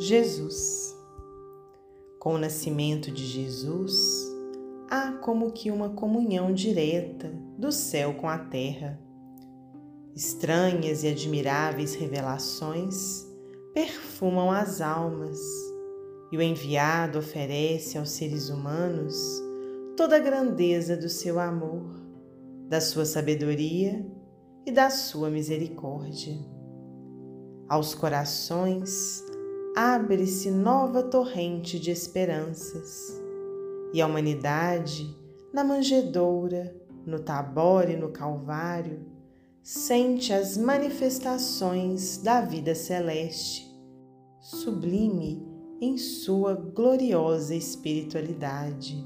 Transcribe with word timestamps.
Jesus. 0.00 0.96
Com 2.18 2.32
o 2.32 2.38
nascimento 2.38 3.10
de 3.10 3.26
Jesus, 3.26 3.94
há 4.90 5.12
como 5.12 5.52
que 5.52 5.70
uma 5.70 5.90
comunhão 5.90 6.54
direta 6.54 7.30
do 7.58 7.70
céu 7.70 8.14
com 8.14 8.26
a 8.26 8.38
terra. 8.38 8.98
Estranhas 10.16 11.04
e 11.04 11.08
admiráveis 11.08 11.94
revelações 11.94 13.26
perfumam 13.74 14.50
as 14.50 14.80
almas, 14.80 15.38
e 16.32 16.36
o 16.38 16.40
enviado 16.40 17.18
oferece 17.18 17.98
aos 17.98 18.08
seres 18.08 18.48
humanos 18.48 19.14
toda 19.98 20.16
a 20.16 20.20
grandeza 20.20 20.96
do 20.96 21.10
seu 21.10 21.38
amor, 21.38 22.00
da 22.70 22.80
sua 22.80 23.04
sabedoria 23.04 24.02
e 24.64 24.72
da 24.72 24.88
sua 24.88 25.28
misericórdia. 25.28 26.38
Aos 27.68 27.94
corações, 27.94 29.29
abre-se 29.82 30.50
nova 30.50 31.02
torrente 31.02 31.80
de 31.80 31.90
esperanças, 31.90 33.18
e 33.94 34.02
a 34.02 34.06
humanidade, 34.06 35.16
na 35.54 35.64
manjedoura, 35.64 36.76
no 37.06 37.18
Tabor 37.18 37.88
e 37.88 37.96
no 37.96 38.10
Calvário, 38.10 39.00
sente 39.62 40.34
as 40.34 40.58
manifestações 40.58 42.18
da 42.18 42.42
vida 42.42 42.74
celeste, 42.74 43.66
sublime 44.38 45.42
em 45.80 45.96
sua 45.96 46.54
gloriosa 46.54 47.54
espiritualidade. 47.54 49.02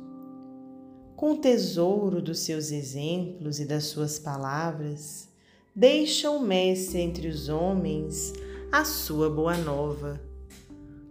Com 1.15 1.35
o 1.35 1.39
tesouro 1.39 2.21
dos 2.21 2.41
seus 2.41 2.73
exemplos 2.73 3.61
e 3.61 3.65
das 3.65 3.85
suas 3.85 4.19
palavras, 4.19 5.29
deixa 5.73 6.29
o 6.33 6.41
Mestre 6.41 7.01
entre 7.01 7.29
os 7.29 7.49
homens 7.49 8.33
a 8.73 8.85
sua 8.85 9.31
boa 9.31 9.57
nova 9.57 10.34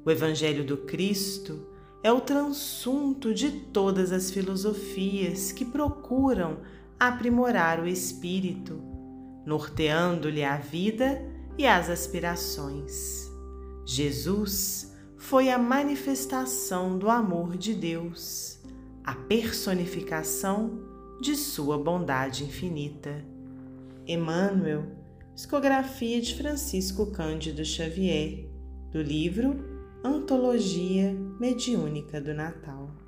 o 0.05 0.11
Evangelho 0.11 0.65
do 0.65 0.77
Cristo 0.77 1.67
é 2.03 2.11
o 2.11 2.19
transunto 2.19 3.33
de 3.33 3.49
todas 3.49 4.11
as 4.11 4.29
filosofias 4.29 5.51
que 5.53 5.63
procuram 5.63 6.59
aprimorar 6.99 7.79
o 7.79 7.87
espírito, 7.87 8.81
norteando-lhe 9.45 10.43
a 10.43 10.57
vida 10.57 11.21
e 11.57 11.65
as 11.65 11.89
aspirações. 11.89 13.31
Jesus 13.85 14.93
foi 15.17 15.49
a 15.49 15.57
manifestação 15.57 16.97
do 16.97 17.09
amor 17.09 17.57
de 17.57 17.73
Deus, 17.73 18.59
a 19.03 19.15
personificação 19.15 20.81
de 21.21 21.37
sua 21.37 21.77
bondade 21.77 22.43
infinita. 22.43 23.23
Emmanuel, 24.05 24.85
psicografia 25.33 26.19
de 26.19 26.35
Francisco 26.35 27.07
Cândido 27.07 27.63
Xavier, 27.63 28.49
do 28.91 29.01
livro 29.01 29.72
Antologia 30.05 31.15
Mediúnica 31.39 32.19
do 32.19 32.33
Natal. 32.33 33.02